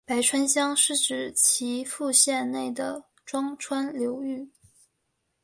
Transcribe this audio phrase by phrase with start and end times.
[0.03, 4.49] 白川乡是指岐阜县内的庄川流域。